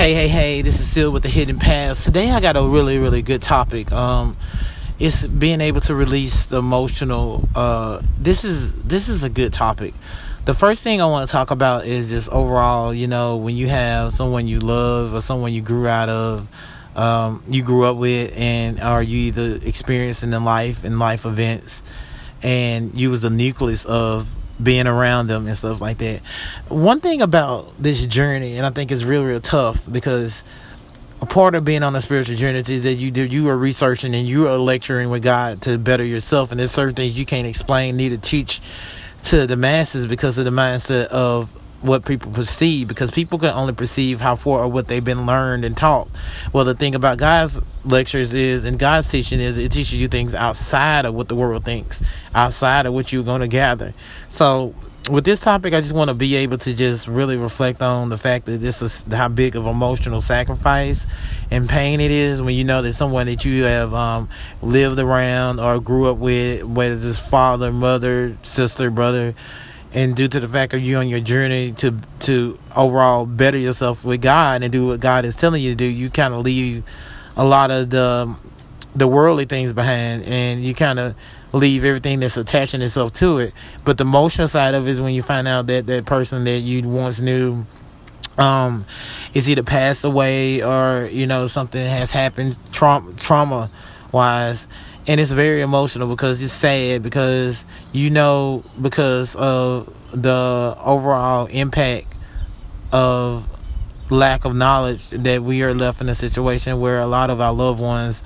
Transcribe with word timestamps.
Hey, 0.00 0.14
hey, 0.14 0.28
hey, 0.28 0.62
this 0.62 0.80
is 0.80 0.88
Seal 0.88 1.10
with 1.10 1.24
the 1.24 1.28
Hidden 1.28 1.58
Paths. 1.58 2.04
Today 2.04 2.30
I 2.30 2.40
got 2.40 2.56
a 2.56 2.62
really, 2.62 2.98
really 2.98 3.20
good 3.20 3.42
topic. 3.42 3.92
Um, 3.92 4.34
it's 4.98 5.26
being 5.26 5.60
able 5.60 5.82
to 5.82 5.94
release 5.94 6.46
the 6.46 6.56
emotional 6.56 7.46
uh 7.54 8.00
this 8.18 8.42
is 8.42 8.72
this 8.82 9.10
is 9.10 9.22
a 9.24 9.28
good 9.28 9.52
topic. 9.52 9.92
The 10.46 10.54
first 10.54 10.82
thing 10.82 11.02
I 11.02 11.04
want 11.04 11.28
to 11.28 11.30
talk 11.30 11.50
about 11.50 11.84
is 11.84 12.08
just 12.08 12.30
overall, 12.30 12.94
you 12.94 13.08
know, 13.08 13.36
when 13.36 13.56
you 13.56 13.68
have 13.68 14.14
someone 14.14 14.48
you 14.48 14.60
love 14.60 15.12
or 15.12 15.20
someone 15.20 15.52
you 15.52 15.60
grew 15.60 15.86
out 15.86 16.08
of, 16.08 16.48
um, 16.96 17.42
you 17.46 17.62
grew 17.62 17.84
up 17.84 17.98
with 17.98 18.32
and 18.34 18.80
are 18.80 19.02
you 19.02 19.18
either 19.18 19.60
experiencing 19.62 20.32
in 20.32 20.44
life 20.46 20.82
and 20.82 20.98
life 20.98 21.26
events 21.26 21.82
and 22.42 22.98
you 22.98 23.10
was 23.10 23.20
the 23.20 23.28
nucleus 23.28 23.84
of 23.84 24.34
being 24.62 24.86
around 24.86 25.26
them 25.26 25.46
and 25.46 25.56
stuff 25.56 25.80
like 25.80 25.98
that. 25.98 26.20
One 26.68 27.00
thing 27.00 27.22
about 27.22 27.72
this 27.82 28.04
journey, 28.06 28.56
and 28.56 28.66
I 28.66 28.70
think 28.70 28.90
it's 28.90 29.04
real, 29.04 29.24
real 29.24 29.40
tough 29.40 29.90
because 29.90 30.42
a 31.22 31.26
part 31.26 31.54
of 31.54 31.64
being 31.64 31.82
on 31.82 31.94
a 31.94 32.00
spiritual 32.00 32.36
journey 32.36 32.58
is 32.58 32.82
that 32.82 32.94
you 32.94 33.10
do 33.10 33.24
you 33.24 33.48
are 33.48 33.56
researching 33.56 34.14
and 34.14 34.26
you 34.26 34.48
are 34.48 34.58
lecturing 34.58 35.10
with 35.10 35.22
God 35.22 35.62
to 35.62 35.78
better 35.78 36.04
yourself, 36.04 36.50
and 36.50 36.58
there's 36.58 36.72
certain 36.72 36.94
things 36.94 37.18
you 37.18 37.26
can't 37.26 37.46
explain, 37.46 37.96
need 37.96 38.10
to 38.10 38.18
teach 38.18 38.60
to 39.24 39.46
the 39.46 39.56
masses 39.56 40.06
because 40.06 40.38
of 40.38 40.44
the 40.44 40.50
mindset 40.50 41.06
of 41.06 41.54
what 41.82 42.04
people 42.04 42.30
perceive 42.30 42.88
because 42.88 43.10
people 43.10 43.38
can 43.38 43.54
only 43.54 43.72
perceive 43.72 44.20
how 44.20 44.36
far 44.36 44.60
or 44.60 44.68
what 44.68 44.88
they've 44.88 45.04
been 45.04 45.26
learned 45.26 45.64
and 45.64 45.76
taught. 45.76 46.08
Well, 46.52 46.64
the 46.64 46.74
thing 46.74 46.94
about 46.94 47.18
God's 47.18 47.60
lectures 47.84 48.34
is, 48.34 48.64
and 48.64 48.78
God's 48.78 49.08
teaching 49.08 49.40
is, 49.40 49.58
it 49.58 49.72
teaches 49.72 49.94
you 49.94 50.08
things 50.08 50.34
outside 50.34 51.04
of 51.06 51.14
what 51.14 51.28
the 51.28 51.34
world 51.34 51.64
thinks, 51.64 52.02
outside 52.34 52.86
of 52.86 52.92
what 52.92 53.12
you're 53.12 53.24
going 53.24 53.40
to 53.40 53.48
gather. 53.48 53.94
So, 54.28 54.74
with 55.08 55.24
this 55.24 55.40
topic, 55.40 55.72
I 55.72 55.80
just 55.80 55.94
want 55.94 56.08
to 56.08 56.14
be 56.14 56.36
able 56.36 56.58
to 56.58 56.74
just 56.74 57.08
really 57.08 57.36
reflect 57.36 57.80
on 57.80 58.10
the 58.10 58.18
fact 58.18 58.44
that 58.46 58.58
this 58.58 58.82
is 58.82 59.02
how 59.10 59.28
big 59.28 59.56
of 59.56 59.66
emotional 59.66 60.20
sacrifice 60.20 61.06
and 61.50 61.68
pain 61.68 62.00
it 62.00 62.10
is 62.10 62.42
when 62.42 62.54
you 62.54 62.64
know 62.64 62.82
that 62.82 62.92
someone 62.92 63.26
that 63.26 63.44
you 63.44 63.64
have 63.64 63.94
um, 63.94 64.28
lived 64.60 64.98
around 64.98 65.58
or 65.58 65.80
grew 65.80 66.10
up 66.10 66.18
with, 66.18 66.64
whether 66.64 67.08
it's 67.08 67.18
father, 67.18 67.72
mother, 67.72 68.36
sister, 68.42 68.90
brother, 68.90 69.34
and 69.92 70.14
due 70.14 70.28
to 70.28 70.40
the 70.40 70.48
fact 70.48 70.72
of 70.72 70.82
you 70.82 70.96
on 70.96 71.08
your 71.08 71.20
journey 71.20 71.72
to 71.72 71.98
to 72.20 72.58
overall 72.76 73.26
better 73.26 73.58
yourself 73.58 74.04
with 74.04 74.22
God 74.22 74.62
and 74.62 74.70
do 74.70 74.86
what 74.86 75.00
God 75.00 75.24
is 75.24 75.34
telling 75.34 75.62
you 75.62 75.70
to 75.70 75.76
do, 75.76 75.84
you 75.84 76.10
kind 76.10 76.32
of 76.32 76.42
leave 76.42 76.84
a 77.36 77.44
lot 77.44 77.70
of 77.70 77.90
the 77.90 78.34
the 78.94 79.06
worldly 79.06 79.44
things 79.44 79.72
behind, 79.72 80.24
and 80.24 80.64
you 80.64 80.74
kind 80.74 80.98
of 80.98 81.14
leave 81.52 81.84
everything 81.84 82.20
that's 82.20 82.36
attaching 82.36 82.82
itself 82.82 83.12
to 83.14 83.38
it. 83.38 83.54
But 83.84 83.98
the 83.98 84.04
emotional 84.04 84.48
side 84.48 84.74
of 84.74 84.86
it 84.86 84.90
is 84.90 85.00
when 85.00 85.14
you 85.14 85.22
find 85.22 85.48
out 85.48 85.66
that 85.66 85.86
that 85.86 86.06
person 86.06 86.44
that 86.44 86.58
you 86.60 86.88
once 86.88 87.20
knew 87.20 87.66
um 88.38 88.86
is 89.34 89.48
either 89.48 89.62
passed 89.62 90.04
away 90.04 90.62
or 90.62 91.08
you 91.12 91.26
know 91.26 91.46
something 91.46 91.84
has 91.84 92.12
happened 92.12 92.56
trauma 92.72 93.12
trauma 93.14 93.70
wise 94.12 94.66
and 95.06 95.20
it's 95.20 95.30
very 95.30 95.60
emotional 95.60 96.08
because 96.08 96.42
it's 96.42 96.52
sad 96.52 97.02
because 97.02 97.64
you 97.92 98.10
know 98.10 98.64
because 98.80 99.34
of 99.36 99.92
the 100.12 100.76
overall 100.84 101.46
impact 101.46 102.06
of 102.92 103.46
lack 104.10 104.44
of 104.44 104.54
knowledge 104.54 105.08
that 105.10 105.42
we 105.42 105.62
are 105.62 105.74
left 105.74 106.00
in 106.00 106.08
a 106.08 106.14
situation 106.14 106.80
where 106.80 106.98
a 106.98 107.06
lot 107.06 107.30
of 107.30 107.40
our 107.40 107.52
loved 107.52 107.80
ones 107.80 108.22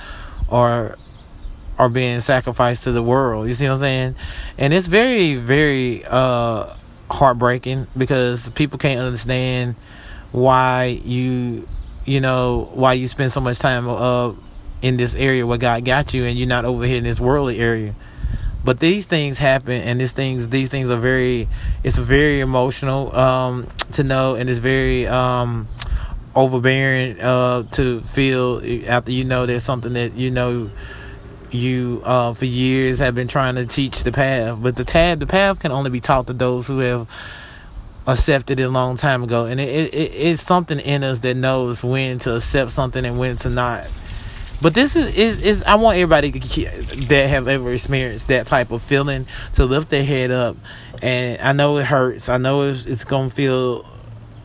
are 0.51 0.99
are 1.79 1.89
being 1.89 2.21
sacrificed 2.21 2.85
to 2.85 2.93
the 2.93 3.03
world. 3.03 3.48
You 3.48 3.55
see 3.55 3.67
what 3.67 3.75
I'm 3.75 3.81
saying? 3.81 4.17
And 4.59 4.73
it's 4.73 4.87
very, 4.87 5.35
very 5.35 6.05
uh, 6.05 6.75
heartbreaking 7.11 7.89
because 7.97 8.48
people 8.51 8.79
can't 8.79 9.01
understand 9.01 9.75
why 10.31 11.01
you, 11.05 11.67
you 12.05 12.21
know, 12.21 12.71
why 12.75 12.93
you 12.93 13.09
spend 13.09 13.33
so 13.33 13.41
much 13.41 13.59
time 13.59 13.89
uh, 13.89 14.33
in 14.85 14.99
this 14.99 15.15
area 15.15 15.47
where 15.47 15.57
God 15.57 15.83
got 15.87 16.13
you 16.13 16.25
and 16.25 16.39
you're 16.39 16.47
not 16.47 16.67
over 16.67 16.85
here 16.85 16.99
in 16.99 17.05
this 17.05 17.19
worldly 17.19 17.59
area. 17.59 17.95
But 18.63 18.81
these 18.81 19.07
things 19.07 19.39
happen 19.39 19.81
and 19.81 19.98
these 19.98 20.13
things 20.13 20.51
these 20.51 20.69
things 20.69 20.91
are 20.91 20.98
very 20.98 21.48
it's 21.83 21.97
very 21.97 22.41
emotional 22.41 23.14
um, 23.17 23.67
to 23.92 24.05
know 24.05 24.35
and 24.35 24.51
it's 24.51 24.58
very 24.58 25.07
um, 25.07 25.69
overbearing 26.35 27.19
uh, 27.19 27.63
to 27.73 28.03
feel 28.03 28.61
after 28.86 29.11
you 29.11 29.25
know 29.25 29.47
there's 29.47 29.64
something 29.64 29.95
that 29.95 30.13
you 30.17 30.31
know 30.31 30.70
you 31.51 32.03
uh, 32.05 32.35
for 32.35 32.45
years 32.45 32.98
have 32.98 33.14
been 33.14 33.29
trying 33.29 33.55
to 33.55 33.64
teach 33.64 34.03
the 34.03 34.13
path. 34.13 34.58
But 34.61 34.77
the 34.77 34.85
tab 34.85 35.19
the 35.19 35.27
path 35.27 35.61
can 35.61 35.73
only 35.73 35.89
be 35.89 36.01
taught 36.01 36.27
to 36.27 36.35
those 36.35 36.67
who 36.67 36.81
have 36.81 37.08
accepted 38.07 38.61
it 38.61 38.64
a 38.64 38.69
long 38.69 38.98
time 38.98 39.23
ago. 39.23 39.47
And 39.47 39.58
it, 39.58 39.95
it, 39.95 40.14
it's 40.14 40.42
something 40.42 40.79
in 40.79 41.03
us 41.03 41.20
that 41.20 41.37
knows 41.37 41.83
when 41.83 42.19
to 42.20 42.37
accept 42.37 42.70
something 42.73 43.07
and 43.07 43.19
when 43.19 43.37
to 43.39 43.48
not. 43.48 43.87
But 44.64 44.73
this 44.73 44.97
is, 44.97 45.14
is, 45.14 45.42
is 45.42 45.63
I 45.64 45.75
want 45.75 45.98
everybody 45.98 46.30
that 46.30 47.29
have 47.29 47.48
ever 47.48 47.75
experienced 47.75 48.29
that 48.29 48.47
type 48.47 48.70
of 48.70 48.80
feeling 48.80 49.27
to 49.57 49.67
lift 49.67 49.91
their 49.91 50.07
head 50.07 50.30
up. 50.30 50.57
And 51.02 51.39
I 51.42 51.52
know 51.52 51.77
it 51.77 51.85
hurts. 51.85 52.30
I 52.30 52.39
know 52.39 52.63
it's, 52.63 52.86
it's 52.86 53.05
to 53.05 53.29
feel 53.29 53.86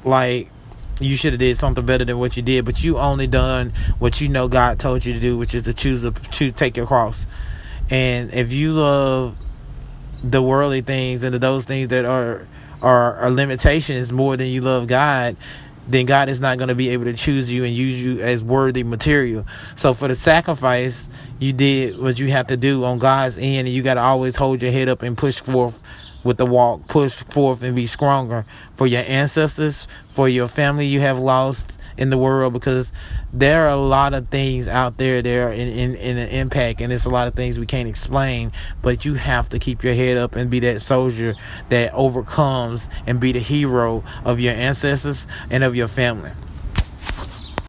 like 0.03 0.52
you 1.00 1.16
should 1.16 1.31
have 1.31 1.40
did 1.40 1.57
something 1.57 1.85
better 1.85 2.03
than 2.03 2.19
what 2.19 2.35
you 2.35 2.44
did, 2.44 2.66
but 2.66 2.84
you 2.84 2.97
only 2.97 3.28
done 3.28 3.72
what 4.00 4.19
you 4.19 4.28
know 4.28 4.50
God 4.50 4.78
told 4.78 5.06
you 5.06 5.13
to 5.13 5.22
do, 5.22 5.38
which 5.38 5.56
is 5.56 5.63
to 5.63 5.74
choose 5.74 6.02
to 6.02 6.12
choose 6.31 6.51
take 6.51 6.75
your 6.75 6.86
cross. 6.86 7.25
And 7.90 8.34
if 8.34 8.51
you 8.51 8.74
love 8.74 9.38
the 10.22 10.41
worldly 10.41 10.81
things 10.81 11.24
and 11.24 11.34
those 11.34 11.63
things 11.63 11.88
that 11.88 12.03
are 12.03 12.46
are, 12.81 13.16
are 13.16 13.30
limitations 13.30 14.12
more 14.12 14.36
than 14.36 14.47
you 14.47 14.59
love 14.59 14.88
God, 14.88 15.38
then 15.89 16.05
God 16.05 16.29
is 16.29 16.39
not 16.39 16.57
going 16.57 16.67
to 16.67 16.75
be 16.75 16.89
able 16.89 17.05
to 17.05 17.13
choose 17.13 17.51
you 17.51 17.63
and 17.63 17.73
use 17.73 18.01
you 18.01 18.22
as 18.22 18.44
worthy 18.44 18.83
material. 18.83 19.45
So 19.75 19.94
for 19.94 20.07
the 20.07 20.16
sacrifice, 20.16 21.09
you 21.39 21.51
did 21.51 22.00
what 22.00 22.19
you 22.19 22.29
have 22.31 22.47
to 22.47 22.57
do 22.57 22.83
on 22.83 23.00
God's 23.00 23.38
end, 23.38 23.67
and 23.67 23.69
you 23.69 23.81
got 23.81 23.95
to 23.95 24.01
always 24.01 24.35
hold 24.35 24.61
your 24.61 24.72
head 24.72 24.88
up 24.88 25.01
and 25.01 25.17
push 25.17 25.41
forth 25.41 25.81
with 26.24 26.38
the 26.38 26.46
walk, 26.46 26.88
push 26.88 27.13
forth 27.16 27.63
and 27.63 27.75
be 27.75 27.88
stronger 27.88 28.46
for 28.75 28.88
your 28.88 29.03
ancestors, 29.07 29.88
for 30.09 30.28
your 30.28 30.47
family 30.47 30.85
you 30.85 31.02
have 31.02 31.19
lost 31.19 31.74
in 32.00 32.09
the 32.09 32.18
world 32.18 32.53
because 32.53 32.94
there 33.34 33.66
are 33.66 33.69
a 33.69 33.75
lot 33.75 34.13
of 34.13 34.30
things 34.30 34.69
out 34.69 34.97
there 34.97 35.22
there 35.22 35.52
in, 35.52 35.68
in, 35.68 35.96
in 35.96 36.18
an 36.18 36.30
impact 36.30 36.80
and 36.80 36.94
it's 36.94 37.03
a 37.03 37.09
lot 37.09 37.28
of 37.28 37.35
things 37.35 37.59
we 37.59 37.66
can't 37.66 37.90
explain 37.90 38.53
but 38.81 39.03
you 39.03 39.16
have 39.16 39.50
to 39.50 39.59
keep 39.59 39.84
your 39.84 39.94
head 39.94 40.16
up 40.16 40.34
and 40.38 40.50
be 40.50 40.62
that 40.62 40.81
soldier 40.81 41.35
that 41.68 41.94
overcomes 41.94 42.88
and 43.06 43.19
be 43.19 43.34
the 43.34 43.40
hero 43.40 44.01
of 44.24 44.40
your 44.40 44.53
ancestors 44.53 45.28
and 45.50 45.62
of 45.62 45.75
your 45.75 45.90
family 45.90 46.31